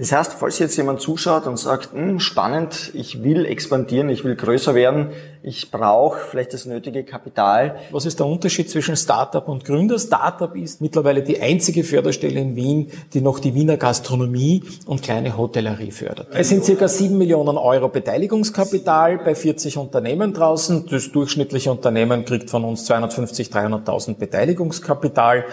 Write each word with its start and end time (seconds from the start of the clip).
Das 0.00 0.12
heißt, 0.12 0.32
falls 0.32 0.58
jetzt 0.58 0.78
jemand 0.78 1.02
zuschaut 1.02 1.46
und 1.46 1.58
sagt, 1.58 1.92
hm, 1.92 2.20
spannend, 2.20 2.90
ich 2.94 3.22
will 3.22 3.44
expandieren, 3.44 4.08
ich 4.08 4.24
will 4.24 4.34
größer 4.34 4.74
werden, 4.74 5.10
ich 5.42 5.70
brauche 5.70 6.18
vielleicht 6.30 6.54
das 6.54 6.64
nötige 6.64 7.02
Kapital. 7.04 7.76
Was 7.90 8.06
ist 8.06 8.18
der 8.18 8.26
Unterschied 8.26 8.70
zwischen 8.70 8.96
Startup 8.96 9.46
und 9.46 9.64
Gründer? 9.64 9.98
Startup 9.98 10.54
ist 10.56 10.80
mittlerweile 10.80 11.22
die 11.22 11.40
einzige 11.40 11.84
Förderstelle 11.84 12.40
in 12.40 12.56
Wien, 12.56 12.90
die 13.12 13.20
noch 13.20 13.40
die 13.40 13.54
Wiener 13.54 13.76
Gastronomie 13.76 14.62
und 14.86 15.02
kleine 15.02 15.36
Hotellerie 15.36 15.90
fördert. 15.90 16.28
Es 16.32 16.48
sind 16.48 16.64
circa 16.64 16.88
7 16.88 17.16
Millionen 17.16 17.58
Euro 17.58 17.88
Beteiligungskapital 17.88 19.18
bei 19.18 19.34
40 19.34 19.76
Unternehmen 19.76 20.32
draußen. 20.32 20.86
Das 20.90 21.12
durchschnittliche 21.12 21.70
Unternehmen 21.70 22.24
kriegt 22.24 22.48
von 22.48 22.64
uns 22.64 22.86
250, 22.86 23.48
300.000 23.48 24.16
Beteiligungskapital 24.16 25.44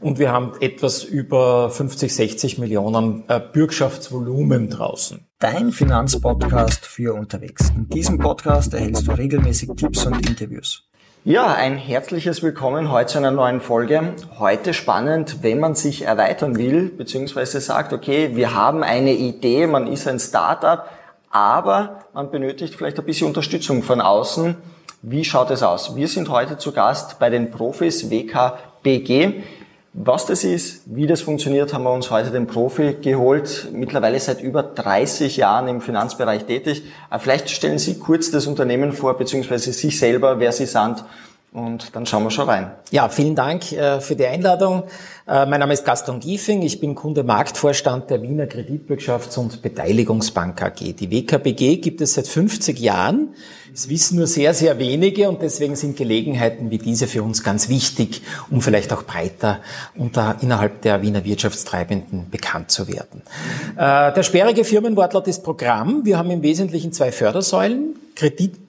und 0.00 0.18
wir 0.18 0.30
haben 0.30 0.52
etwas 0.60 1.04
über 1.04 1.70
50, 1.70 2.14
60 2.14 2.58
Millionen 2.58 3.24
äh, 3.28 3.40
Bürgschaftsvolumen 3.94 4.70
draußen. 4.70 5.24
Dein 5.38 5.70
Finanzpodcast 5.70 6.84
für 6.84 7.14
unterwegs. 7.14 7.70
In 7.76 7.88
diesem 7.88 8.18
Podcast 8.18 8.74
erhältst 8.74 9.06
du 9.06 9.12
regelmäßig 9.12 9.70
Tipps 9.76 10.04
und 10.04 10.28
Interviews. 10.28 10.82
Ja, 11.24 11.54
ein 11.54 11.76
herzliches 11.76 12.42
Willkommen 12.42 12.90
heute 12.90 13.12
zu 13.12 13.18
einer 13.18 13.30
neuen 13.30 13.60
Folge. 13.60 14.14
Heute 14.38 14.74
spannend, 14.74 15.42
wenn 15.42 15.60
man 15.60 15.76
sich 15.76 16.02
erweitern 16.02 16.56
will, 16.56 16.90
beziehungsweise 16.90 17.60
sagt, 17.60 17.92
okay, 17.92 18.30
wir 18.34 18.54
haben 18.54 18.82
eine 18.82 19.12
Idee, 19.12 19.68
man 19.68 19.86
ist 19.86 20.08
ein 20.08 20.18
Startup, 20.18 20.88
aber 21.30 22.00
man 22.14 22.32
benötigt 22.32 22.74
vielleicht 22.74 22.98
ein 22.98 23.06
bisschen 23.06 23.28
Unterstützung 23.28 23.84
von 23.84 24.00
außen. 24.00 24.56
Wie 25.02 25.24
schaut 25.24 25.52
es 25.52 25.62
aus? 25.62 25.94
Wir 25.94 26.08
sind 26.08 26.30
heute 26.30 26.58
zu 26.58 26.72
Gast 26.72 27.20
bei 27.20 27.30
den 27.30 27.52
Profis 27.52 28.10
WKBG. 28.10 29.44
Was 29.96 30.26
das 30.26 30.42
ist, 30.42 30.82
wie 30.86 31.06
das 31.06 31.20
funktioniert, 31.20 31.72
haben 31.72 31.84
wir 31.84 31.92
uns 31.92 32.10
heute 32.10 32.32
den 32.32 32.48
Profi 32.48 32.96
geholt, 33.00 33.68
mittlerweile 33.72 34.18
seit 34.18 34.40
über 34.40 34.64
30 34.64 35.36
Jahren 35.36 35.68
im 35.68 35.80
Finanzbereich 35.80 36.46
tätig. 36.46 36.82
Äh, 37.12 37.20
vielleicht 37.20 37.48
stellen 37.48 37.78
Sie 37.78 38.00
kurz 38.00 38.32
das 38.32 38.48
Unternehmen 38.48 38.92
vor, 38.92 39.16
beziehungsweise 39.16 39.72
sich 39.72 39.96
selber, 39.96 40.40
wer 40.40 40.50
Sie 40.50 40.66
sind, 40.66 41.04
und 41.52 41.94
dann 41.94 42.04
schauen 42.06 42.24
wir 42.24 42.32
schon 42.32 42.48
rein. 42.48 42.72
Ja, 42.90 43.08
vielen 43.08 43.36
Dank 43.36 43.70
äh, 43.70 44.00
für 44.00 44.16
die 44.16 44.26
Einladung. 44.26 44.82
Äh, 45.26 45.46
mein 45.46 45.60
Name 45.60 45.72
ist 45.72 45.86
Gaston 45.86 46.20
Giefing. 46.20 46.60
Ich 46.60 46.80
bin 46.80 46.94
Kunde-Marktvorstand 46.94 48.10
der 48.10 48.20
Wiener 48.20 48.44
Kreditbürgschafts- 48.44 49.38
und 49.38 49.62
Beteiligungsbank 49.62 50.60
AG. 50.62 50.92
Die 50.92 51.10
WKBG 51.10 51.76
gibt 51.76 52.02
es 52.02 52.14
seit 52.14 52.28
50 52.28 52.78
Jahren. 52.78 53.34
Es 53.72 53.88
wissen 53.88 54.18
nur 54.18 54.26
sehr, 54.26 54.52
sehr 54.52 54.78
wenige 54.78 55.30
und 55.30 55.40
deswegen 55.40 55.76
sind 55.76 55.96
Gelegenheiten 55.96 56.70
wie 56.70 56.76
diese 56.76 57.06
für 57.06 57.22
uns 57.22 57.42
ganz 57.42 57.70
wichtig, 57.70 58.20
um 58.50 58.60
vielleicht 58.60 58.92
auch 58.92 59.04
breiter 59.04 59.60
unter, 59.96 60.36
innerhalb 60.42 60.82
der 60.82 61.00
Wiener 61.00 61.24
Wirtschaftstreibenden 61.24 62.28
bekannt 62.30 62.70
zu 62.70 62.86
werden. 62.86 63.22
Äh, 63.76 64.12
der 64.12 64.22
sperrige 64.22 64.62
Firmenwortlaut 64.62 65.26
ist 65.26 65.42
Programm. 65.42 66.04
Wir 66.04 66.18
haben 66.18 66.30
im 66.30 66.42
Wesentlichen 66.42 66.92
zwei 66.92 67.10
Fördersäulen. 67.10 67.96
Kredit 68.14 68.63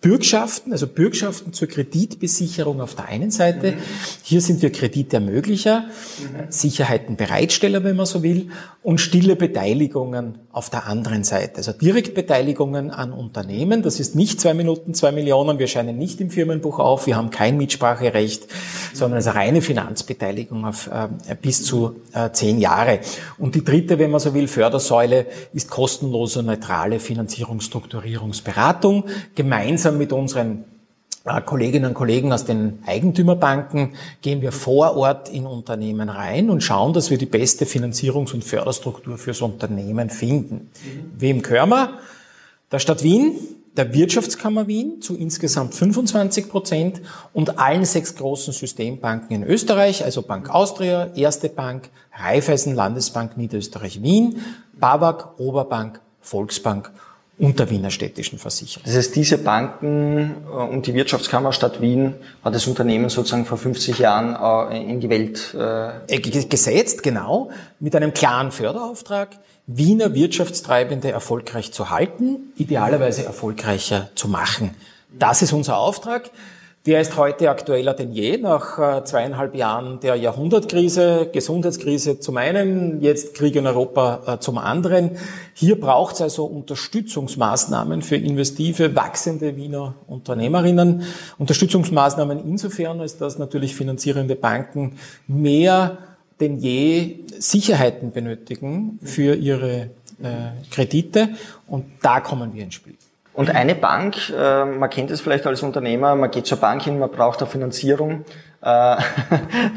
Bürgschaften, 0.00 0.72
also 0.72 0.86
Bürgschaften 0.86 1.52
zur 1.52 1.66
Kreditbesicherung 1.66 2.80
auf 2.80 2.94
der 2.94 3.06
einen 3.06 3.32
Seite. 3.32 3.72
Mhm. 3.72 3.76
Hier 4.22 4.40
sind 4.40 4.62
wir 4.62 4.70
Kreditermöglicher, 4.70 5.80
mhm. 5.80 6.50
Sicherheiten 6.50 7.16
Bereitsteller, 7.16 7.82
wenn 7.82 7.96
man 7.96 8.06
so 8.06 8.22
will, 8.22 8.50
und 8.82 9.00
stille 9.00 9.34
Beteiligungen 9.34 10.38
auf 10.52 10.70
der 10.70 10.86
anderen 10.86 11.24
Seite. 11.24 11.56
Also 11.56 11.72
Direktbeteiligungen 11.72 12.90
an 12.90 13.12
Unternehmen. 13.12 13.82
Das 13.82 13.98
ist 13.98 14.14
nicht 14.14 14.40
zwei 14.40 14.54
Minuten, 14.54 14.94
zwei 14.94 15.10
Millionen. 15.10 15.58
Wir 15.58 15.66
scheinen 15.66 15.98
nicht 15.98 16.20
im 16.20 16.30
Firmenbuch 16.30 16.78
auf. 16.78 17.06
Wir 17.06 17.16
haben 17.16 17.30
kein 17.30 17.56
Mitspracherecht, 17.56 18.46
sondern 18.92 19.18
es 19.18 19.26
ist 19.26 19.32
eine 19.32 19.40
reine 19.40 19.62
Finanzbeteiligung 19.62 20.64
auf 20.64 20.86
äh, 20.86 21.08
bis 21.40 21.64
zu 21.64 21.96
äh, 22.12 22.30
zehn 22.30 22.60
Jahre. 22.60 23.00
Und 23.36 23.56
die 23.56 23.64
dritte, 23.64 23.98
wenn 23.98 24.12
man 24.12 24.20
so 24.20 24.32
will, 24.32 24.46
Fördersäule 24.46 25.26
ist 25.52 25.70
kostenlose, 25.70 26.42
neutrale 26.42 27.00
Finanzierungsstrukturierungsberatung 27.00 29.04
gemeinsam 29.34 29.87
gemeinsam 29.88 29.98
mit 29.98 30.12
unseren 30.12 30.64
äh, 31.24 31.40
Kolleginnen 31.40 31.86
und 31.86 31.94
Kollegen 31.94 32.32
aus 32.32 32.44
den 32.44 32.78
Eigentümerbanken 32.86 33.94
gehen 34.22 34.42
wir 34.42 34.52
vor 34.52 34.96
Ort 34.96 35.28
in 35.28 35.46
Unternehmen 35.46 36.08
rein 36.08 36.50
und 36.50 36.62
schauen, 36.62 36.92
dass 36.92 37.10
wir 37.10 37.18
die 37.18 37.26
beste 37.26 37.64
Finanzierungs- 37.64 38.34
und 38.34 38.44
Förderstruktur 38.44 39.18
fürs 39.18 39.40
Unternehmen 39.40 40.10
finden. 40.10 40.54
Mhm. 40.54 41.12
Wem 41.18 41.42
können 41.42 41.70
wir? 41.70 41.98
Der 42.70 42.78
Stadt 42.78 43.02
Wien, 43.02 43.38
der 43.76 43.94
Wirtschaftskammer 43.94 44.66
Wien 44.66 45.00
zu 45.00 45.16
insgesamt 45.16 45.74
25 45.74 46.48
Prozent 46.48 47.00
und 47.32 47.58
allen 47.58 47.84
sechs 47.84 48.16
großen 48.16 48.52
Systembanken 48.52 49.36
in 49.36 49.44
Österreich, 49.44 50.04
also 50.04 50.22
Bank 50.22 50.50
Austria, 50.50 51.12
Erste 51.14 51.48
Bank, 51.48 51.88
Raiffeisen 52.12 52.74
Landesbank 52.74 53.36
Niederösterreich 53.36 54.02
Wien, 54.02 54.42
BAWAG, 54.78 55.38
Oberbank, 55.38 56.00
Volksbank 56.20 56.90
und 57.38 57.58
der 57.58 57.70
Wiener 57.70 57.90
Städtischen 57.90 58.38
Versicherung. 58.38 58.82
Das 58.84 58.96
heißt, 58.96 59.14
diese 59.14 59.38
Banken 59.38 60.34
äh, 60.46 60.50
und 60.50 60.86
die 60.86 60.94
Wirtschaftskammer 60.94 61.52
Stadt 61.52 61.80
Wien 61.80 62.14
hat 62.44 62.54
das 62.54 62.66
Unternehmen 62.66 63.08
sozusagen 63.08 63.46
vor 63.46 63.58
50 63.58 63.98
Jahren 63.98 64.70
äh, 64.70 64.90
in 64.90 65.00
die 65.00 65.08
Welt 65.08 65.54
äh 65.54 66.20
gesetzt, 66.20 67.02
genau, 67.02 67.50
mit 67.80 67.94
einem 67.94 68.12
klaren 68.12 68.50
Förderauftrag, 68.50 69.30
Wiener 69.66 70.14
Wirtschaftstreibende 70.14 71.12
erfolgreich 71.12 71.72
zu 71.72 71.90
halten, 71.90 72.52
idealerweise 72.56 73.24
erfolgreicher 73.24 74.08
zu 74.14 74.28
machen. 74.28 74.74
Das 75.18 75.42
ist 75.42 75.52
unser 75.52 75.76
Auftrag. 75.76 76.30
Der 76.86 77.00
ist 77.00 77.16
heute 77.16 77.50
aktueller 77.50 77.92
denn 77.92 78.12
je, 78.12 78.38
nach 78.38 78.78
äh, 78.78 79.04
zweieinhalb 79.04 79.54
Jahren 79.54 80.00
der 80.00 80.14
Jahrhundertkrise, 80.14 81.28
Gesundheitskrise 81.32 82.20
zum 82.20 82.36
einen, 82.36 83.02
jetzt 83.02 83.34
Krieg 83.34 83.56
in 83.56 83.66
Europa 83.66 84.22
äh, 84.26 84.38
zum 84.38 84.58
anderen. 84.58 85.18
Hier 85.54 85.78
braucht 85.78 86.14
es 86.14 86.22
also 86.22 86.46
Unterstützungsmaßnahmen 86.46 88.00
für 88.00 88.16
investive, 88.16 88.94
wachsende 88.94 89.56
Wiener 89.56 89.94
Unternehmerinnen. 90.06 91.02
Unterstützungsmaßnahmen 91.36 92.38
insofern, 92.48 93.00
als 93.00 93.18
dass 93.18 93.38
natürlich 93.38 93.74
finanzierende 93.74 94.36
Banken 94.36 94.98
mehr 95.26 95.98
denn 96.40 96.58
je 96.58 97.24
Sicherheiten 97.38 98.12
benötigen 98.12 98.98
für 99.02 99.34
ihre 99.34 99.90
äh, 100.22 100.52
Kredite. 100.70 101.30
Und 101.66 101.84
da 102.02 102.20
kommen 102.20 102.54
wir 102.54 102.64
ins 102.64 102.74
Spiel. 102.74 102.94
Und 103.38 103.54
eine 103.54 103.76
Bank, 103.76 104.30
äh, 104.36 104.64
man 104.64 104.90
kennt 104.90 105.12
es 105.12 105.20
vielleicht 105.20 105.46
als 105.46 105.62
Unternehmer, 105.62 106.16
man 106.16 106.28
geht 106.28 106.44
zur 106.44 106.58
Bank 106.58 106.82
hin, 106.82 106.98
man 106.98 107.08
braucht 107.08 107.38
eine 107.38 107.48
Finanzierung. 107.48 108.24
Äh, 108.62 108.64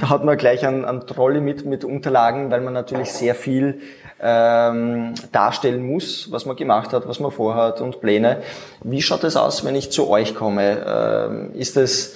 da 0.01 0.09
hat 0.09 0.25
man 0.25 0.35
gleich 0.35 0.65
einen, 0.65 0.83
einen 0.83 1.05
Trolley 1.05 1.41
mit, 1.41 1.63
mit 1.63 1.85
Unterlagen, 1.85 2.49
weil 2.49 2.61
man 2.61 2.73
natürlich 2.73 3.13
sehr 3.13 3.35
viel 3.35 3.79
ähm, 4.19 5.13
darstellen 5.31 5.85
muss, 5.85 6.31
was 6.31 6.47
man 6.47 6.55
gemacht 6.55 6.91
hat, 6.91 7.07
was 7.07 7.19
man 7.19 7.29
vorhat 7.29 7.81
und 7.81 8.01
Pläne. 8.01 8.41
Wie 8.83 9.03
schaut 9.03 9.23
es 9.25 9.37
aus, 9.37 9.63
wenn 9.63 9.75
ich 9.75 9.91
zu 9.91 10.09
euch 10.09 10.33
komme? 10.33 10.83
Ähm, 10.83 11.53
ist 11.53 11.77
es 11.77 12.15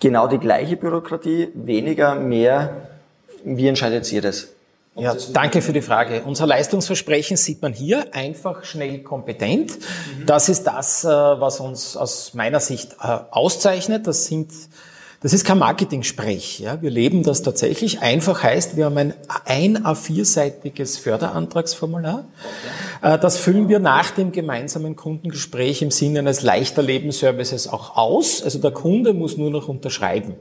genau 0.00 0.26
die 0.26 0.38
gleiche 0.38 0.76
Bürokratie, 0.76 1.48
weniger, 1.54 2.14
mehr? 2.14 2.76
Wie 3.42 3.68
entscheidet 3.68 4.12
ihr 4.12 4.20
das? 4.20 4.53
Ja, 4.96 5.16
danke 5.32 5.60
für 5.60 5.72
die 5.72 5.82
Frage. 5.82 6.22
Unser 6.24 6.46
Leistungsversprechen 6.46 7.36
sieht 7.36 7.62
man 7.62 7.72
hier, 7.72 8.14
einfach, 8.14 8.64
schnell, 8.64 9.02
kompetent. 9.02 9.72
Mhm. 9.72 10.26
Das 10.26 10.48
ist 10.48 10.64
das, 10.64 11.04
äh, 11.04 11.08
was 11.08 11.58
uns 11.58 11.96
aus 11.96 12.34
meiner 12.34 12.60
Sicht 12.60 12.92
äh, 13.02 13.18
auszeichnet. 13.30 14.06
Das 14.06 14.26
sind 14.26 14.52
das 15.24 15.32
ist 15.32 15.46
kein 15.46 15.56
Marketing-Sprech. 15.56 16.58
Ja. 16.58 16.82
Wir 16.82 16.90
leben 16.90 17.22
das 17.22 17.40
tatsächlich. 17.40 18.00
Einfach 18.00 18.42
heißt, 18.42 18.76
wir 18.76 18.84
haben 18.84 18.98
ein 18.98 19.14
ein 19.46 19.78
A4-seitiges 19.82 20.98
Förderantragsformular. 20.98 22.26
Okay. 22.26 22.93
Äh, 23.02 23.18
das 23.18 23.38
füllen 23.38 23.68
wir 23.68 23.78
nach 23.78 24.10
dem 24.10 24.32
gemeinsamen 24.32 24.96
Kundengespräch 24.96 25.82
im 25.82 25.90
Sinne 25.90 26.20
eines 26.20 26.42
leichter 26.42 26.82
Lebensservices 26.82 27.68
auch 27.68 27.96
aus. 27.96 28.42
Also 28.42 28.58
der 28.58 28.70
Kunde 28.70 29.14
muss 29.14 29.36
nur 29.36 29.50
noch 29.50 29.68
unterschreiben. 29.68 30.34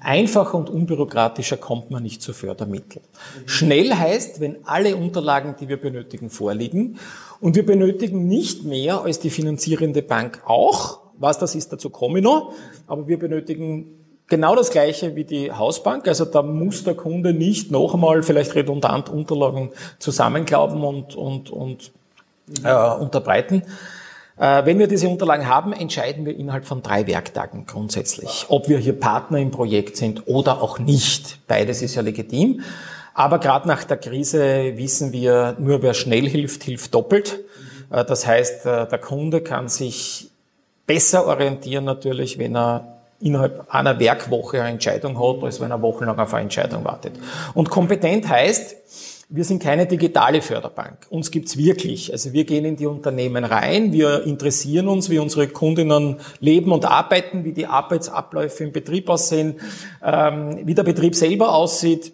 Einfacher 0.00 0.56
und 0.58 0.70
unbürokratischer 0.70 1.56
kommt 1.56 1.90
man 1.90 2.02
nicht 2.02 2.22
zu 2.22 2.32
Fördermitteln. 2.32 3.04
Schnell 3.46 3.94
heißt, 3.94 4.40
wenn 4.40 4.66
alle 4.66 4.96
Unterlagen, 4.96 5.56
die 5.60 5.68
wir 5.68 5.80
benötigen, 5.80 6.30
vorliegen 6.30 6.98
und 7.40 7.56
wir 7.56 7.66
benötigen 7.66 8.26
nicht 8.26 8.64
mehr 8.64 9.02
als 9.02 9.18
die 9.18 9.30
finanzierende 9.30 10.02
Bank 10.02 10.42
auch, 10.46 11.00
was 11.18 11.38
das 11.38 11.54
ist, 11.54 11.72
dazu 11.72 11.90
komme 11.90 12.18
ich 12.18 12.24
noch, 12.24 12.52
aber 12.86 13.06
wir 13.06 13.18
benötigen 13.18 14.03
Genau 14.28 14.56
das 14.56 14.70
Gleiche 14.70 15.16
wie 15.16 15.24
die 15.24 15.52
Hausbank. 15.52 16.08
Also 16.08 16.24
da 16.24 16.42
muss 16.42 16.84
der 16.84 16.94
Kunde 16.94 17.34
nicht 17.34 17.70
noch 17.70 17.94
einmal 17.94 18.22
vielleicht 18.22 18.54
redundant 18.54 19.10
Unterlagen 19.10 19.70
zusammenklauben 19.98 20.82
und, 20.82 21.14
und, 21.14 21.50
und 21.50 21.92
äh, 22.62 22.74
unterbreiten. 22.74 23.62
Äh, 24.36 24.64
wenn 24.64 24.78
wir 24.78 24.88
diese 24.88 25.08
Unterlagen 25.08 25.46
haben, 25.46 25.72
entscheiden 25.72 26.24
wir 26.24 26.36
innerhalb 26.36 26.64
von 26.64 26.82
drei 26.82 27.06
Werktagen 27.06 27.66
grundsätzlich, 27.66 28.46
ob 28.48 28.68
wir 28.68 28.78
hier 28.78 28.98
Partner 28.98 29.38
im 29.38 29.50
Projekt 29.50 29.96
sind 29.96 30.26
oder 30.26 30.60
auch 30.62 30.78
nicht. 30.78 31.46
Beides 31.46 31.82
ist 31.82 31.94
ja 31.94 32.02
legitim. 32.02 32.62
Aber 33.12 33.38
gerade 33.38 33.68
nach 33.68 33.84
der 33.84 33.96
Krise 33.96 34.76
wissen 34.76 35.12
wir, 35.12 35.54
nur 35.58 35.82
wer 35.82 35.94
schnell 35.94 36.28
hilft, 36.28 36.64
hilft 36.64 36.94
doppelt. 36.94 37.40
Äh, 37.90 38.04
das 38.04 38.26
heißt, 38.26 38.66
äh, 38.66 38.88
der 38.88 38.98
Kunde 38.98 39.40
kann 39.40 39.68
sich 39.68 40.30
besser 40.86 41.26
orientieren 41.26 41.84
natürlich, 41.84 42.38
wenn 42.38 42.56
er 42.56 42.94
innerhalb 43.24 43.66
einer 43.74 43.98
Werkwoche 43.98 44.60
eine 44.60 44.70
Entscheidung 44.70 45.18
hat, 45.18 45.42
als 45.42 45.60
wenn 45.60 45.70
er 45.70 45.80
wochenlang 45.80 46.18
auf 46.18 46.34
eine 46.34 46.42
Entscheidung 46.42 46.84
wartet. 46.84 47.14
Und 47.54 47.70
kompetent 47.70 48.28
heißt, 48.28 48.76
wir 49.30 49.44
sind 49.44 49.62
keine 49.62 49.86
digitale 49.86 50.42
Förderbank. 50.42 51.06
Uns 51.08 51.30
gibt's 51.30 51.56
wirklich. 51.56 52.12
Also 52.12 52.34
wir 52.34 52.44
gehen 52.44 52.66
in 52.66 52.76
die 52.76 52.86
Unternehmen 52.86 53.44
rein, 53.44 53.92
wir 53.92 54.24
interessieren 54.24 54.86
uns, 54.88 55.08
wie 55.08 55.18
unsere 55.18 55.48
Kundinnen 55.48 56.20
leben 56.40 56.70
und 56.70 56.84
arbeiten, 56.84 57.44
wie 57.44 57.52
die 57.52 57.66
Arbeitsabläufe 57.66 58.62
im 58.62 58.72
Betrieb 58.72 59.08
aussehen, 59.08 59.54
ähm, 60.04 60.60
wie 60.64 60.74
der 60.74 60.82
Betrieb 60.82 61.14
selber 61.14 61.54
aussieht. 61.54 62.12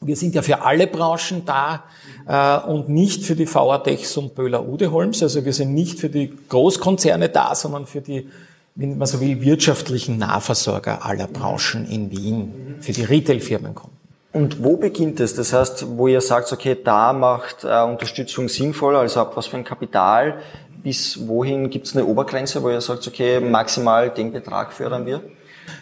Wir 0.00 0.14
sind 0.14 0.36
ja 0.36 0.42
für 0.42 0.62
alle 0.62 0.86
Branchen 0.86 1.44
da 1.44 1.84
äh, 2.28 2.70
und 2.70 2.88
nicht 2.88 3.24
für 3.24 3.34
die 3.34 3.52
VATechs 3.52 4.16
und 4.16 4.36
Böhler 4.36 4.68
Udeholms. 4.68 5.24
Also 5.24 5.44
wir 5.44 5.52
sind 5.52 5.74
nicht 5.74 5.98
für 5.98 6.08
die 6.08 6.32
Großkonzerne 6.48 7.30
da, 7.30 7.56
sondern 7.56 7.86
für 7.86 8.00
die, 8.00 8.28
wenn 8.76 8.98
man 8.98 9.06
so 9.06 9.20
will, 9.20 9.40
wirtschaftlichen 9.40 10.18
Nahversorger 10.18 11.04
aller 11.04 11.26
Branchen 11.26 11.86
in 11.90 12.10
Wien, 12.10 12.76
für 12.80 12.92
die 12.92 13.04
Retail-Firmenkunden. 13.04 13.96
Und 14.32 14.62
wo 14.62 14.76
beginnt 14.76 15.18
es? 15.20 15.34
Das 15.34 15.54
heißt, 15.54 15.96
wo 15.96 16.08
ihr 16.08 16.20
sagt, 16.20 16.52
okay, 16.52 16.76
da 16.82 17.14
macht 17.14 17.64
äh, 17.64 17.82
Unterstützung 17.82 18.50
sinnvoll, 18.50 18.94
also 18.94 19.20
ab 19.20 19.32
was 19.34 19.46
für 19.46 19.56
ein 19.56 19.64
Kapital, 19.64 20.40
bis 20.82 21.26
wohin 21.26 21.70
gibt 21.70 21.86
es 21.86 21.96
eine 21.96 22.04
Obergrenze, 22.04 22.62
wo 22.62 22.68
ihr 22.68 22.82
sagt, 22.82 23.08
okay, 23.08 23.40
maximal 23.40 24.10
den 24.10 24.32
Betrag 24.32 24.74
fördern 24.74 25.06
wir? 25.06 25.22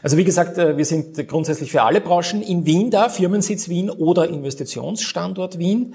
Also 0.02 0.16
wie 0.16 0.24
gesagt, 0.24 0.58
äh, 0.58 0.76
wir 0.76 0.84
sind 0.84 1.26
grundsätzlich 1.28 1.70
für 1.70 1.82
alle 1.82 2.00
Branchen 2.00 2.42
in 2.42 2.66
Wien 2.66 2.90
da, 2.90 3.08
Firmensitz 3.08 3.68
Wien 3.68 3.90
oder 3.90 4.28
Investitionsstandort 4.28 5.58
Wien. 5.58 5.94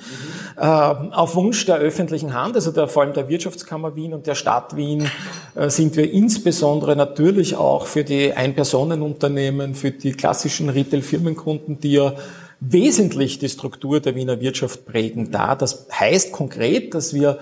Mhm. 0.57 0.59
Auf 0.59 1.35
Wunsch 1.35 1.65
der 1.65 1.77
öffentlichen 1.77 2.33
Hand, 2.33 2.55
also 2.55 2.71
der, 2.71 2.87
vor 2.87 3.03
allem 3.03 3.13
der 3.13 3.29
Wirtschaftskammer 3.29 3.95
Wien 3.95 4.13
und 4.13 4.27
der 4.27 4.35
Stadt 4.35 4.75
Wien, 4.75 5.09
äh, 5.55 5.69
sind 5.69 5.95
wir 5.95 6.11
insbesondere 6.11 6.95
natürlich 6.95 7.55
auch 7.55 7.85
für 7.85 8.03
die 8.03 8.33
Ein-Personen-Unternehmen, 8.33 9.75
für 9.75 9.91
die 9.91 10.11
klassischen 10.11 10.69
Retail-Firmenkunden, 10.69 11.79
die 11.79 11.93
ja 11.93 12.13
wesentlich 12.59 13.39
die 13.39 13.49
Struktur 13.49 13.99
der 13.99 14.15
Wiener 14.15 14.41
Wirtschaft 14.41 14.85
prägen 14.85 15.31
da. 15.31 15.55
Das 15.55 15.87
heißt 15.91 16.31
konkret, 16.31 16.93
dass 16.93 17.13
wir 17.13 17.39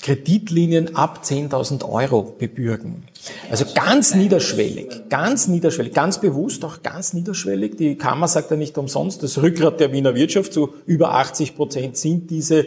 Kreditlinien 0.00 0.96
ab 0.96 1.20
10.000 1.24 1.88
Euro 1.88 2.22
bebürgen. 2.22 3.04
Also 3.50 3.66
ganz 3.74 4.14
niederschwellig, 4.14 5.08
ganz 5.10 5.46
niederschwellig, 5.46 5.92
ganz 5.92 6.20
bewusst 6.20 6.64
auch 6.64 6.82
ganz 6.82 7.12
niederschwellig. 7.12 7.76
Die 7.76 7.96
Kammer 7.96 8.26
sagt 8.26 8.50
ja 8.50 8.56
nicht 8.56 8.78
umsonst, 8.78 9.22
das 9.22 9.42
Rückgrat 9.42 9.78
der 9.78 9.92
Wiener 9.92 10.14
Wirtschaft, 10.14 10.54
so 10.54 10.72
über 10.86 11.14
80 11.14 11.54
Prozent 11.54 11.96
sind 11.98 12.30
diese 12.30 12.66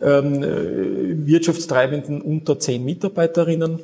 ähm, 0.00 0.42
äh, 0.42 1.26
Wirtschaftstreibenden 1.26 2.22
unter 2.22 2.60
10 2.60 2.84
Mitarbeiterinnen. 2.84 3.80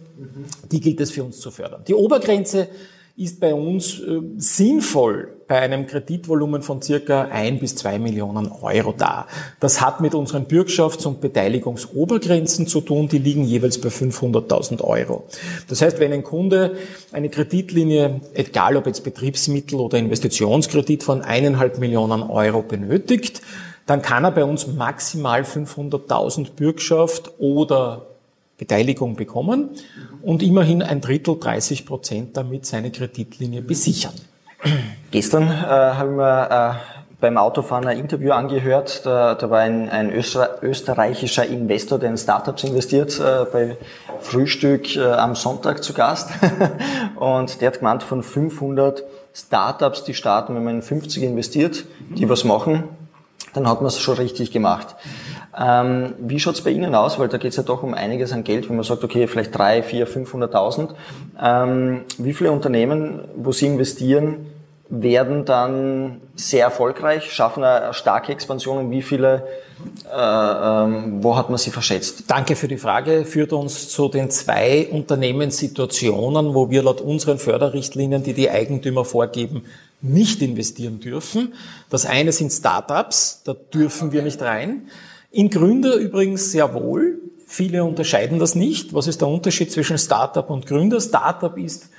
Die 0.70 0.80
gilt 0.80 1.00
es 1.00 1.10
für 1.10 1.24
uns 1.24 1.40
zu 1.40 1.50
fördern. 1.50 1.82
Die 1.88 1.94
Obergrenze 1.94 2.68
ist 3.16 3.38
bei 3.38 3.54
uns 3.54 4.00
äh, 4.00 4.20
sinnvoll 4.38 5.34
bei 5.46 5.60
einem 5.60 5.86
Kreditvolumen 5.86 6.62
von 6.62 6.82
circa 6.82 7.28
ein 7.30 7.58
bis 7.58 7.76
zwei 7.76 7.98
Millionen 7.98 8.50
Euro 8.50 8.94
da. 8.96 9.28
Das 9.60 9.80
hat 9.80 10.00
mit 10.00 10.14
unseren 10.14 10.46
Bürgschafts- 10.46 11.06
und 11.06 11.20
Beteiligungsobergrenzen 11.20 12.66
zu 12.66 12.80
tun, 12.80 13.08
die 13.08 13.18
liegen 13.18 13.44
jeweils 13.44 13.80
bei 13.80 13.90
500.000 13.90 14.80
Euro. 14.82 15.24
Das 15.68 15.82
heißt, 15.82 16.00
wenn 16.00 16.12
ein 16.12 16.24
Kunde 16.24 16.76
eine 17.12 17.28
Kreditlinie, 17.28 18.20
egal 18.32 18.76
ob 18.76 18.86
jetzt 18.86 19.04
Betriebsmittel 19.04 19.78
oder 19.78 19.98
Investitionskredit 19.98 21.02
von 21.04 21.22
eineinhalb 21.22 21.78
Millionen 21.78 22.22
Euro 22.22 22.62
benötigt, 22.62 23.42
dann 23.86 24.02
kann 24.02 24.24
er 24.24 24.30
bei 24.30 24.44
uns 24.44 24.66
maximal 24.66 25.42
500.000 25.42 26.52
Bürgschaft 26.52 27.32
oder 27.38 28.13
Beteiligung 28.56 29.16
bekommen 29.16 29.70
und 30.22 30.42
immerhin 30.42 30.82
ein 30.82 31.00
Drittel, 31.00 31.38
30 31.38 31.86
Prozent 31.86 32.36
damit 32.36 32.66
seine 32.66 32.90
Kreditlinie 32.90 33.62
besichern. 33.62 34.14
Gestern 35.10 35.44
äh, 35.44 35.50
habe 35.50 36.10
ich 36.10 36.16
mir 36.16 36.50
äh, 36.50 36.94
beim 37.20 37.36
Autofahren 37.38 37.86
ein 37.86 37.98
Interview 37.98 38.32
angehört. 38.32 39.02
Da, 39.04 39.34
da 39.34 39.50
war 39.50 39.60
ein, 39.60 39.88
ein 39.88 40.12
österreichischer 40.12 41.46
Investor, 41.46 41.98
der 41.98 42.10
in 42.10 42.18
Startups 42.18 42.64
investiert, 42.64 43.18
äh, 43.18 43.44
bei 43.50 43.76
Frühstück 44.20 44.96
äh, 44.96 45.02
am 45.04 45.34
Sonntag 45.34 45.82
zu 45.82 45.92
Gast. 45.92 46.30
und 47.16 47.60
der 47.60 47.68
hat 47.68 47.78
gemeint, 47.78 48.02
von 48.02 48.22
500 48.22 49.04
Startups, 49.32 50.04
die 50.04 50.14
starten, 50.14 50.54
wenn 50.54 50.64
man 50.64 50.76
in 50.76 50.82
50 50.82 51.22
investiert, 51.22 51.84
die 52.10 52.28
was 52.28 52.44
machen, 52.44 52.84
dann 53.52 53.68
hat 53.68 53.80
man 53.80 53.88
es 53.88 53.98
schon 53.98 54.16
richtig 54.16 54.50
gemacht. 54.52 54.94
Ähm, 55.58 56.14
wie 56.18 56.40
schaut's 56.40 56.62
bei 56.62 56.70
Ihnen 56.70 56.94
aus? 56.94 57.18
Weil 57.18 57.28
da 57.28 57.38
geht's 57.38 57.56
ja 57.56 57.62
doch 57.62 57.82
um 57.82 57.94
einiges 57.94 58.32
an 58.32 58.44
Geld, 58.44 58.68
wenn 58.68 58.76
man 58.76 58.84
sagt, 58.84 59.04
okay, 59.04 59.26
vielleicht 59.26 59.56
drei, 59.56 59.82
vier, 59.82 60.08
500.000. 60.08 60.90
Ähm, 61.40 62.02
wie 62.18 62.32
viele 62.32 62.50
Unternehmen, 62.52 63.20
wo 63.36 63.52
Sie 63.52 63.66
investieren, 63.66 64.46
werden 64.90 65.44
dann 65.44 66.20
sehr 66.36 66.64
erfolgreich, 66.64 67.32
schaffen 67.32 67.64
eine 67.64 67.94
starke 67.94 68.32
Expansion 68.32 68.78
und 68.78 68.90
wie 68.90 69.02
viele, 69.02 69.46
äh, 70.12 70.16
ähm, 70.16 71.22
wo 71.22 71.36
hat 71.36 71.48
man 71.48 71.58
sie 71.58 71.70
verschätzt? 71.70 72.24
Danke 72.28 72.54
für 72.54 72.68
die 72.68 72.76
Frage. 72.76 73.24
Führt 73.24 73.52
uns 73.52 73.88
zu 73.88 74.08
den 74.08 74.30
zwei 74.30 74.88
Unternehmenssituationen, 74.90 76.54
wo 76.54 76.70
wir 76.70 76.82
laut 76.82 77.00
unseren 77.00 77.38
Förderrichtlinien, 77.38 78.22
die 78.22 78.34
die 78.34 78.50
Eigentümer 78.50 79.04
vorgeben, 79.04 79.64
nicht 80.02 80.42
investieren 80.42 81.00
dürfen. 81.00 81.54
Das 81.88 82.04
eine 82.04 82.32
sind 82.32 82.52
Startups, 82.52 83.42
da 83.44 83.54
dürfen 83.54 84.12
wir 84.12 84.22
nicht 84.22 84.42
rein. 84.42 84.88
In 85.34 85.50
Gründer 85.50 85.96
übrigens 85.96 86.52
sehr 86.52 86.74
wohl. 86.74 87.18
Viele 87.48 87.82
unterscheiden 87.82 88.38
das 88.38 88.54
nicht. 88.54 88.94
Was 88.94 89.08
ist 89.08 89.20
der 89.20 89.26
Unterschied 89.26 89.72
zwischen 89.72 89.98
Startup 89.98 90.48
und 90.48 90.64
Gründer? 90.64 91.00
Startup 91.00 91.58
ist 91.58 91.90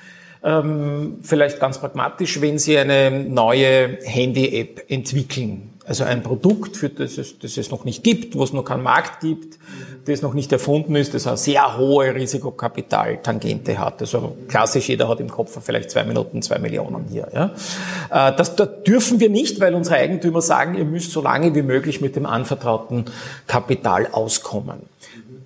ähm, 0.42 1.18
vielleicht 1.22 1.60
ganz 1.60 1.78
pragmatisch, 1.78 2.40
wenn 2.40 2.58
Sie 2.58 2.78
eine 2.78 3.10
neue 3.10 3.98
Handy-App 4.02 4.84
entwickeln 4.88 5.76
also 5.86 6.02
ein 6.02 6.22
Produkt, 6.22 6.76
für 6.76 6.88
das 6.88 7.16
es, 7.16 7.38
das 7.38 7.56
es 7.56 7.70
noch 7.70 7.84
nicht 7.84 8.02
gibt, 8.02 8.34
wo 8.34 8.42
es 8.42 8.52
noch 8.52 8.64
keinen 8.64 8.82
Markt 8.82 9.20
gibt, 9.20 9.56
das 10.04 10.20
noch 10.20 10.34
nicht 10.34 10.50
erfunden 10.50 10.96
ist, 10.96 11.14
das 11.14 11.28
eine 11.28 11.36
sehr 11.36 11.78
hohe 11.78 12.12
Risikokapitaltangente 12.12 13.78
hat. 13.78 14.00
Also 14.00 14.36
klassisch, 14.48 14.88
jeder 14.88 15.08
hat 15.08 15.20
im 15.20 15.30
Kopf 15.30 15.56
vielleicht 15.64 15.90
zwei 15.90 16.02
Minuten, 16.02 16.42
zwei 16.42 16.58
Millionen 16.58 17.06
hier. 17.08 17.28
Ja. 17.32 18.30
Äh, 18.30 18.36
das, 18.36 18.56
das 18.56 18.82
dürfen 18.84 19.20
wir 19.20 19.30
nicht, 19.30 19.60
weil 19.60 19.74
unsere 19.74 19.96
Eigentümer 19.96 20.42
sagen, 20.42 20.76
ihr 20.76 20.84
müsst 20.84 21.12
so 21.12 21.22
lange 21.22 21.54
wie 21.54 21.62
möglich 21.62 22.00
mit 22.00 22.16
dem 22.16 22.26
anvertrauten 22.26 23.04
Kapital 23.46 24.08
auskommen. 24.10 24.80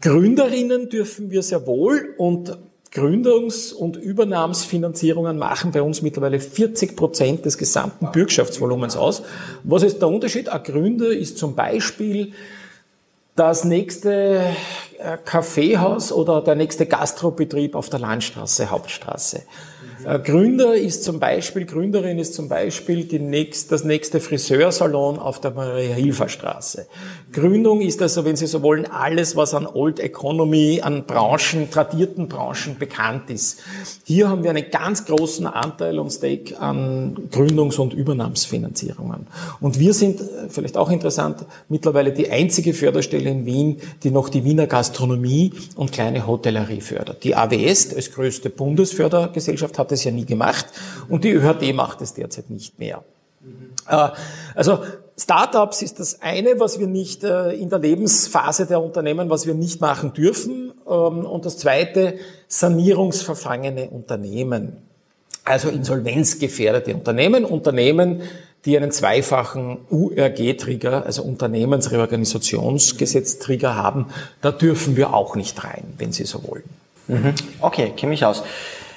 Gründerinnen 0.00 0.88
dürfen 0.88 1.30
wir 1.30 1.42
sehr 1.42 1.66
wohl 1.66 2.14
und 2.16 2.56
Gründungs- 2.92 3.72
und 3.72 3.96
Übernahmsfinanzierungen 3.96 5.38
machen 5.38 5.70
bei 5.70 5.80
uns 5.80 6.02
mittlerweile 6.02 6.40
40 6.40 6.96
Prozent 6.96 7.44
des 7.44 7.56
gesamten 7.56 8.10
Bürgschaftsvolumens 8.10 8.96
aus. 8.96 9.22
Was 9.62 9.84
ist 9.84 10.00
der 10.00 10.08
Unterschied? 10.08 10.48
Ein 10.48 10.62
Gründer 10.64 11.10
ist 11.10 11.38
zum 11.38 11.54
Beispiel 11.54 12.32
das 13.36 13.64
nächste 13.64 14.44
äh, 14.98 15.16
Kaffeehaus 15.24 16.12
oder 16.12 16.42
der 16.42 16.54
nächste 16.54 16.86
Gastrobetrieb 16.86 17.74
auf 17.74 17.88
der 17.88 18.00
Landstraße, 18.00 18.70
Hauptstraße. 18.70 19.42
Äh, 20.04 20.18
Gründer 20.20 20.74
ist 20.74 21.04
zum 21.04 21.20
Beispiel, 21.20 21.66
Gründerin 21.66 22.18
ist 22.18 22.34
zum 22.34 22.48
Beispiel 22.48 23.04
die 23.04 23.18
nächst, 23.18 23.70
das 23.70 23.84
nächste 23.84 24.20
Friseursalon 24.20 25.18
auf 25.18 25.40
der 25.40 25.50
Maria-Hilfer-Straße. 25.50 26.86
Gründung 27.32 27.80
ist 27.80 28.00
also, 28.00 28.24
wenn 28.24 28.36
Sie 28.36 28.46
so 28.46 28.62
wollen, 28.62 28.86
alles, 28.86 29.36
was 29.36 29.54
an 29.54 29.66
Old 29.66 30.00
Economy, 30.00 30.80
an 30.82 31.04
Branchen, 31.04 31.70
tradierten 31.70 32.28
Branchen 32.28 32.76
bekannt 32.78 33.30
ist. 33.30 33.60
Hier 34.04 34.28
haben 34.28 34.42
wir 34.42 34.50
einen 34.50 34.70
ganz 34.70 35.04
großen 35.04 35.46
Anteil 35.46 35.98
und 35.98 36.10
Stake 36.10 36.58
an 36.58 37.16
Gründungs- 37.30 37.78
und 37.78 37.92
Übernahmsfinanzierungen. 37.92 39.26
Und 39.60 39.78
wir 39.78 39.92
sind, 39.92 40.20
äh, 40.20 40.24
vielleicht 40.48 40.76
auch 40.76 40.90
interessant, 40.90 41.44
mittlerweile 41.68 42.12
die 42.12 42.30
einzige 42.30 42.72
Förderstelle 42.72 43.19
in 43.26 43.46
Wien, 43.46 43.80
die 44.02 44.10
noch 44.10 44.28
die 44.28 44.44
Wiener 44.44 44.66
Gastronomie 44.66 45.52
und 45.76 45.92
kleine 45.92 46.26
Hotellerie 46.26 46.80
fördert. 46.80 47.24
Die 47.24 47.34
AWS 47.34 47.94
als 47.94 48.12
größte 48.12 48.50
Bundesfördergesellschaft 48.50 49.78
hat 49.78 49.92
es 49.92 50.04
ja 50.04 50.10
nie 50.10 50.24
gemacht 50.24 50.66
und 51.08 51.24
die 51.24 51.30
ÖHD 51.30 51.74
macht 51.74 52.00
es 52.02 52.14
derzeit 52.14 52.50
nicht 52.50 52.78
mehr. 52.78 53.04
Äh, 53.88 54.08
also 54.54 54.80
Startups 55.18 55.82
ist 55.82 56.00
das 56.00 56.22
eine, 56.22 56.58
was 56.58 56.78
wir 56.78 56.86
nicht 56.86 57.24
äh, 57.24 57.52
in 57.52 57.68
der 57.68 57.78
Lebensphase 57.78 58.66
der 58.66 58.82
Unternehmen, 58.82 59.28
was 59.28 59.46
wir 59.46 59.54
nicht 59.54 59.80
machen 59.80 60.12
dürfen. 60.14 60.72
Ähm, 60.86 61.26
und 61.26 61.44
das 61.44 61.58
zweite, 61.58 62.14
sanierungsverfangene 62.48 63.90
Unternehmen. 63.90 64.76
Also 65.44 65.68
insolvenzgefährdete 65.68 66.94
Unternehmen, 66.94 67.44
Unternehmen, 67.44 68.22
die 68.64 68.76
einen 68.76 68.90
zweifachen 68.90 69.78
URG-Trigger, 69.90 71.06
also 71.06 71.22
Unternehmensreorganisationsgesetz-Trigger 71.22 73.74
haben, 73.74 74.06
da 74.42 74.52
dürfen 74.52 74.96
wir 74.96 75.14
auch 75.14 75.36
nicht 75.36 75.64
rein, 75.64 75.94
wenn 75.98 76.12
Sie 76.12 76.24
so 76.24 76.46
wollen. 76.46 76.64
Mhm. 77.08 77.34
Okay, 77.60 77.92
kenne 77.96 78.14
ich 78.14 78.24
aus. 78.24 78.42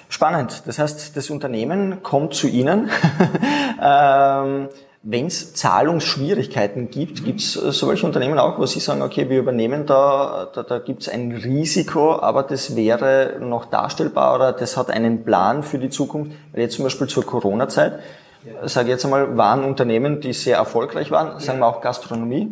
Spannend. 0.09 0.63
Das 0.67 0.79
heißt, 0.79 1.17
das 1.17 1.29
Unternehmen 1.29 2.03
kommt 2.03 2.33
zu 2.35 2.47
Ihnen. 2.47 2.89
ähm, 3.81 4.69
Wenn 5.05 5.25
es 5.25 5.53
Zahlungsschwierigkeiten 5.53 6.89
gibt, 6.89 7.25
gibt 7.25 7.41
es 7.41 7.51
solche 7.53 8.05
Unternehmen 8.05 8.39
auch, 8.39 8.57
wo 8.57 8.65
Sie 8.65 8.79
sagen, 8.79 9.01
okay, 9.01 9.29
wir 9.29 9.39
übernehmen 9.39 9.85
da, 9.85 10.49
da, 10.53 10.63
da 10.63 10.79
gibt 10.79 11.01
es 11.01 11.09
ein 11.09 11.33
Risiko, 11.33 12.21
aber 12.21 12.43
das 12.43 12.77
wäre 12.77 13.35
noch 13.41 13.65
darstellbar 13.65 14.35
oder 14.35 14.53
das 14.53 14.77
hat 14.77 14.89
einen 14.89 15.25
Plan 15.25 15.63
für 15.63 15.77
die 15.77 15.89
Zukunft. 15.89 16.31
Weil 16.53 16.61
jetzt 16.61 16.75
zum 16.75 16.83
Beispiel 16.83 17.07
zur 17.07 17.25
Corona-Zeit, 17.25 17.99
ja. 18.45 18.67
sage 18.67 18.89
jetzt 18.89 19.05
einmal, 19.05 19.37
waren 19.37 19.63
Unternehmen, 19.63 20.21
die 20.21 20.33
sehr 20.33 20.57
erfolgreich 20.57 21.11
waren, 21.11 21.39
sagen 21.39 21.59
wir 21.59 21.67
auch 21.67 21.81
Gastronomie. 21.81 22.49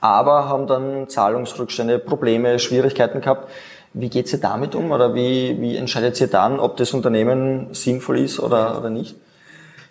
Aber 0.00 0.48
haben 0.48 0.66
dann 0.66 1.08
Zahlungsrückstände, 1.08 1.98
Probleme, 1.98 2.58
Schwierigkeiten 2.58 3.20
gehabt. 3.20 3.50
Wie 3.92 4.08
geht 4.08 4.32
ihr 4.32 4.40
damit 4.40 4.74
um 4.74 4.92
oder 4.92 5.14
wie, 5.14 5.60
wie 5.60 5.76
entscheidet 5.76 6.20
ihr 6.20 6.28
dann, 6.28 6.60
ob 6.60 6.76
das 6.76 6.92
Unternehmen 6.94 7.74
sinnvoll 7.74 8.20
ist 8.20 8.38
oder, 8.38 8.78
oder 8.78 8.88
nicht? 8.88 9.16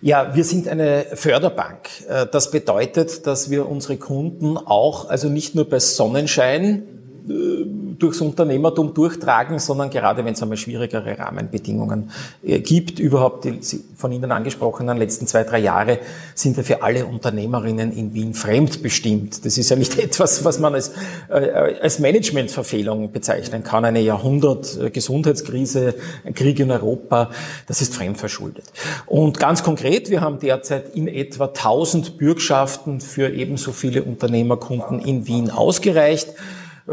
Ja, 0.02 0.34
wir 0.34 0.44
sind 0.44 0.66
eine 0.66 1.04
Förderbank. 1.12 1.88
Äh, 2.08 2.26
das 2.32 2.50
bedeutet, 2.50 3.26
dass 3.26 3.50
wir 3.50 3.68
unsere 3.68 3.98
Kunden 3.98 4.56
auch, 4.56 5.10
also 5.10 5.28
nicht 5.28 5.54
nur 5.54 5.68
bei 5.68 5.78
Sonnenschein, 5.78 6.99
durchs 7.98 8.20
Unternehmertum 8.20 8.94
durchtragen, 8.94 9.58
sondern 9.58 9.90
gerade 9.90 10.24
wenn 10.24 10.32
es 10.32 10.42
einmal 10.42 10.56
schwierigere 10.56 11.18
Rahmenbedingungen 11.18 12.10
äh, 12.42 12.60
gibt, 12.60 12.98
überhaupt 12.98 13.44
die 13.44 13.60
von 13.96 14.12
Ihnen 14.12 14.32
angesprochenen 14.32 14.96
letzten 14.96 15.26
zwei, 15.26 15.44
drei 15.44 15.58
Jahre 15.58 15.98
sind 16.34 16.56
ja 16.56 16.62
für 16.62 16.82
alle 16.82 17.06
Unternehmerinnen 17.06 17.92
in 17.92 18.14
Wien 18.14 18.34
fremdbestimmt. 18.34 19.44
Das 19.44 19.58
ist 19.58 19.68
ja 19.68 19.76
nicht 19.76 19.98
etwas, 20.02 20.44
was 20.44 20.58
man 20.58 20.74
als, 20.74 20.92
äh, 21.28 21.34
als 21.80 21.98
Managementverfehlung 21.98 23.12
bezeichnen 23.12 23.62
kann. 23.62 23.84
Eine 23.84 24.00
Jahrhundert-Gesundheitskrise, 24.00 25.94
ein 26.24 26.34
Krieg 26.34 26.58
in 26.58 26.70
Europa, 26.70 27.30
das 27.66 27.82
ist 27.82 27.94
fremdverschuldet. 27.94 28.64
Und 29.06 29.38
ganz 29.38 29.62
konkret, 29.62 30.10
wir 30.10 30.22
haben 30.22 30.38
derzeit 30.40 30.96
in 30.96 31.06
etwa 31.06 31.46
1000 31.46 32.16
Bürgschaften 32.16 33.00
für 33.00 33.30
ebenso 33.30 33.72
viele 33.72 34.02
Unternehmerkunden 34.02 35.00
in 35.00 35.26
Wien 35.26 35.50
ausgereicht. 35.50 36.28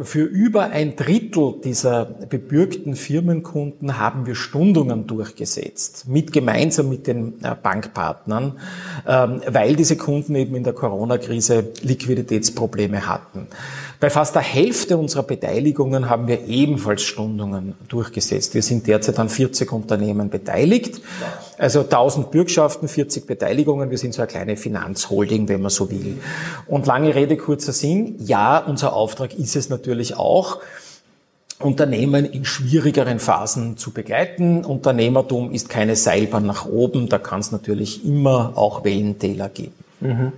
Für 0.03 0.23
über 0.23 0.65
ein 0.65 0.95
Drittel 0.95 1.55
dieser 1.63 2.05
bebürgten 2.05 2.95
Firmenkunden 2.95 3.97
haben 3.97 4.27
wir 4.27 4.35
Stundungen 4.35 5.07
durchgesetzt, 5.07 6.07
mit 6.07 6.31
gemeinsam 6.31 6.89
mit 6.89 7.07
den 7.07 7.43
äh, 7.43 7.55
Bankpartnern, 7.61 8.59
ähm, 9.07 9.41
weil 9.47 9.75
diese 9.75 9.97
Kunden 9.97 10.35
eben 10.35 10.55
in 10.55 10.63
der 10.63 10.73
Corona-Krise 10.73 11.71
Liquiditätsprobleme 11.81 13.07
hatten. 13.07 13.47
Bei 13.99 14.11
fast 14.11 14.35
der 14.35 14.43
Hälfte 14.43 14.95
unserer 14.95 15.23
Beteiligungen 15.23 16.07
haben 16.07 16.27
wir 16.27 16.45
ebenfalls 16.45 17.01
Stundungen 17.01 17.73
durchgesetzt. 17.87 18.53
Wir 18.53 18.61
sind 18.61 18.85
derzeit 18.85 19.17
an 19.17 19.27
40 19.27 19.71
Unternehmen 19.71 20.29
beteiligt, 20.29 21.01
also 21.57 21.81
1000 21.81 22.29
Bürgschaften, 22.29 22.87
40 22.87 23.25
Beteiligungen. 23.25 23.89
Wir 23.89 23.97
sind 23.97 24.13
so 24.13 24.21
eine 24.21 24.29
kleine 24.29 24.55
Finanzholding, 24.55 25.49
wenn 25.49 25.61
man 25.61 25.71
so 25.71 25.89
will. 25.89 26.19
Und 26.67 26.85
lange 26.85 27.15
Rede, 27.15 27.37
kurzer 27.37 27.73
Sinn. 27.73 28.15
Ja, 28.19 28.59
unser 28.59 28.93
Auftrag 28.93 29.33
ist 29.33 29.55
es 29.55 29.69
natürlich 29.69 30.15
auch, 30.15 30.59
Unternehmen 31.59 32.25
in 32.25 32.45
schwierigeren 32.45 33.17
Phasen 33.17 33.77
zu 33.77 33.89
begleiten. 33.91 34.63
Unternehmertum 34.63 35.51
ist 35.51 35.69
keine 35.69 35.95
Seilbahn 35.95 36.45
nach 36.45 36.67
oben, 36.67 37.09
da 37.09 37.17
kann 37.17 37.39
es 37.39 37.51
natürlich 37.51 38.05
immer 38.05 38.53
auch 38.55 38.83
Wellentäler 38.83 39.49
geben. 39.49 39.73
Mhm. 39.99 40.33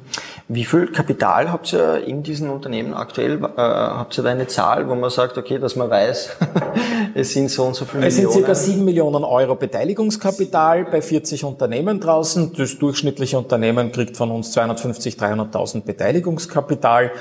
Wie 0.52 0.66
viel 0.66 0.88
Kapital 0.88 1.52
habt 1.52 1.74
ihr 1.74 2.04
in 2.08 2.24
diesen 2.24 2.50
Unternehmen 2.50 2.96
aktuell? 2.96 3.36
Äh, 3.36 3.50
habt 3.56 4.18
ihr 4.18 4.24
da 4.24 4.32
eine 4.32 4.48
Zahl, 4.48 4.90
wo 4.90 4.96
man 4.96 5.12
sagt, 5.12 5.38
okay, 5.38 5.60
dass 5.60 5.76
man 5.76 5.92
weiß, 5.92 6.38
es 7.14 7.34
sind 7.34 7.52
so 7.52 7.66
und 7.66 7.76
so 7.76 7.86
viele 7.86 8.08
es 8.08 8.16
Millionen? 8.16 8.30
Es 8.30 8.34
sind 8.34 8.46
circa 8.46 8.56
7 8.56 8.84
Millionen 8.84 9.24
Euro 9.24 9.54
Beteiligungskapital 9.54 10.86
bei 10.86 11.04
40 11.04 11.44
Unternehmen 11.44 12.00
draußen. 12.00 12.54
Das 12.58 12.80
durchschnittliche 12.80 13.38
Unternehmen 13.38 13.92
kriegt 13.92 14.18
von 14.18 14.32
uns 14.32 14.52
250, 14.54 15.18
300.000 15.18 15.84
Beteiligungskapital 15.84 17.12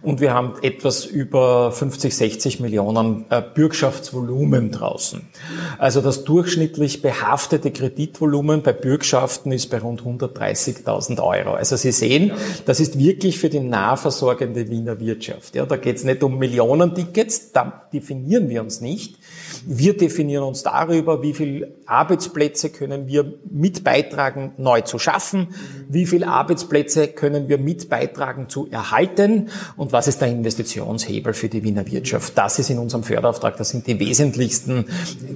und 0.00 0.22
wir 0.22 0.32
haben 0.32 0.54
etwas 0.62 1.04
über 1.04 1.72
50, 1.72 2.16
60 2.16 2.60
Millionen 2.60 3.26
äh, 3.28 3.42
Bürgschaftsvolumen 3.42 4.72
draußen. 4.72 5.28
Also 5.76 6.00
das 6.00 6.24
durchschnittlich 6.24 7.02
behaftete 7.02 7.70
Kreditvolumen 7.70 8.62
bei 8.62 8.72
Bürgschaften 8.72 9.52
ist 9.52 9.68
bei 9.68 9.78
rund 9.78 10.04
130.000 10.04 11.22
Euro. 11.22 11.52
Also 11.52 11.76
Sie 11.76 11.92
sehen, 11.92 12.32
das 12.78 12.90
ist 12.90 12.98
wirklich 12.98 13.40
für 13.40 13.48
die 13.48 13.58
nahversorgende 13.58 14.70
Wiener 14.70 15.00
Wirtschaft. 15.00 15.56
Ja, 15.56 15.66
da 15.66 15.76
geht 15.76 15.96
es 15.96 16.04
nicht 16.04 16.22
um 16.22 16.38
Millionentickets, 16.38 17.50
da 17.50 17.88
definieren 17.92 18.48
wir 18.48 18.62
uns 18.62 18.80
nicht. 18.80 19.18
Wir 19.66 19.96
definieren 19.96 20.44
uns 20.44 20.62
darüber, 20.62 21.20
wie 21.20 21.34
viel 21.34 21.74
Arbeitsplätze 21.86 22.70
können 22.70 23.08
wir 23.08 23.34
mit 23.50 23.82
beitragen, 23.82 24.52
neu 24.58 24.82
zu 24.82 25.00
schaffen, 25.00 25.48
wie 25.88 26.06
viel 26.06 26.22
Arbeitsplätze 26.22 27.08
können 27.08 27.48
wir 27.48 27.58
mit 27.58 27.88
beitragen 27.88 28.48
zu 28.48 28.68
erhalten 28.70 29.48
und 29.76 29.90
was 29.90 30.06
ist 30.06 30.20
der 30.20 30.28
Investitionshebel 30.28 31.34
für 31.34 31.48
die 31.48 31.64
Wiener 31.64 31.84
Wirtschaft. 31.90 32.38
Das 32.38 32.60
ist 32.60 32.70
in 32.70 32.78
unserem 32.78 33.02
Förderauftrag, 33.02 33.56
das 33.56 33.70
sind 33.70 33.88
die 33.88 33.98
wesentlichsten 33.98 34.84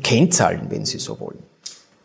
Kennzahlen, 0.05 0.67
wenn 0.69 0.85
Sie 0.85 1.01
so 1.01 1.19
wollen. 1.19 1.52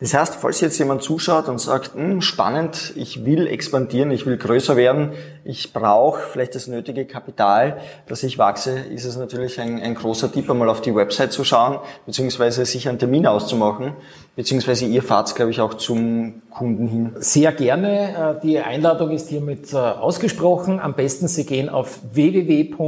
Das 0.00 0.14
heißt, 0.14 0.36
falls 0.36 0.60
jetzt 0.60 0.78
jemand 0.78 1.02
zuschaut 1.02 1.48
und 1.48 1.60
sagt, 1.60 1.94
hm, 1.94 2.20
spannend, 2.20 2.92
ich 2.94 3.24
will 3.24 3.48
expandieren, 3.48 4.12
ich 4.12 4.26
will 4.26 4.36
größer 4.36 4.76
werden, 4.76 5.10
ich 5.44 5.72
brauche 5.72 6.20
vielleicht 6.20 6.54
das 6.54 6.68
nötige 6.68 7.04
Kapital, 7.04 7.78
dass 8.06 8.22
ich 8.22 8.38
wachse, 8.38 8.78
ist 8.78 9.04
es 9.04 9.16
natürlich 9.16 9.60
ein, 9.60 9.82
ein 9.82 9.96
großer 9.96 10.30
Tipp, 10.30 10.48
einmal 10.48 10.68
auf 10.68 10.82
die 10.82 10.94
Website 10.94 11.32
zu 11.32 11.42
schauen, 11.42 11.80
beziehungsweise 12.06 12.64
sich 12.64 12.88
einen 12.88 13.00
Termin 13.00 13.26
auszumachen, 13.26 13.94
beziehungsweise 14.36 14.86
ihr 14.86 15.02
fahrt, 15.02 15.34
glaube 15.34 15.50
ich, 15.50 15.60
auch 15.60 15.74
zum 15.74 16.42
Kunden 16.50 16.86
hin. 16.86 17.16
Sehr 17.18 17.50
gerne. 17.50 18.36
Äh, 18.38 18.46
die 18.46 18.60
Einladung 18.60 19.10
ist 19.10 19.28
hiermit 19.28 19.72
äh, 19.72 19.78
ausgesprochen. 19.78 20.78
Am 20.78 20.94
besten 20.94 21.26
Sie 21.26 21.44
gehen 21.44 21.68
auf 21.68 21.98
www.wkbg.at 22.12 22.78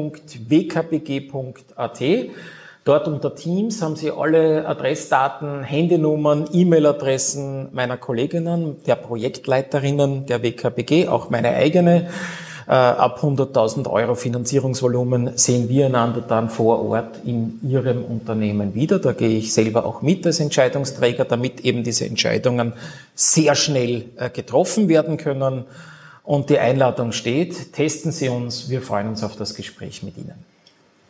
Dort 2.85 3.07
unter 3.09 3.35
Teams 3.35 3.83
haben 3.83 3.95
Sie 3.95 4.11
alle 4.11 4.67
Adressdaten, 4.67 5.63
Handynummern, 5.63 6.49
E-Mail-Adressen 6.51 7.69
meiner 7.73 7.99
Kolleginnen, 7.99 8.83
der 8.87 8.95
Projektleiterinnen 8.97 10.25
der 10.27 10.43
WKBG, 10.43 11.09
auch 11.09 11.29
meine 11.29 11.51
eigene. 11.51 12.09
Äh, 12.67 12.73
ab 12.73 13.19
100.000 13.23 13.91
Euro 13.91 14.15
Finanzierungsvolumen 14.15 15.37
sehen 15.37 15.69
wir 15.69 15.87
einander 15.87 16.23
dann 16.23 16.49
vor 16.49 16.89
Ort 16.89 17.19
in 17.25 17.59
Ihrem 17.69 18.05
Unternehmen 18.05 18.75
wieder. 18.75 18.99
Da 18.99 19.13
gehe 19.13 19.37
ich 19.39 19.53
selber 19.53 19.85
auch 19.85 20.01
mit 20.01 20.25
als 20.25 20.41
Entscheidungsträger, 20.41 21.25
damit 21.25 21.61
eben 21.63 21.85
diese 21.85 22.07
Entscheidungen 22.07 22.73
sehr 23.15 23.57
schnell 23.57 24.05
äh, 24.17 24.31
getroffen 24.31 24.89
werden 24.89 25.17
können. 25.17 25.65
Und 26.23 26.49
die 26.49 26.59
Einladung 26.59 27.13
steht. 27.13 27.73
Testen 27.73 28.13
Sie 28.13 28.29
uns. 28.29 28.71
Wir 28.71 28.83
freuen 28.83 29.09
uns 29.09 29.25
auf 29.25 29.37
das 29.37 29.55
Gespräch 29.55 30.03
mit 30.03 30.17
Ihnen. 30.17 30.50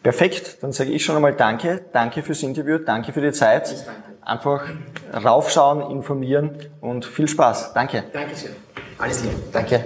Perfekt, 0.03 0.63
dann 0.63 0.73
sage 0.73 0.91
ich 0.91 1.05
schon 1.05 1.17
einmal 1.17 1.35
Danke. 1.35 1.85
Danke 1.93 2.23
fürs 2.23 2.43
Interview, 2.43 2.79
danke 2.79 3.13
für 3.13 3.21
die 3.21 3.33
Zeit. 3.33 3.87
Einfach 4.23 4.65
raufschauen, 5.13 5.91
informieren 5.91 6.57
und 6.81 7.05
viel 7.05 7.29
Spaß. 7.29 7.73
Danke. 7.75 8.05
Danke 8.13 8.35
sehr. 8.35 8.51
Alles 8.99 9.23
Liebe. 9.23 9.37
Danke. 9.53 9.85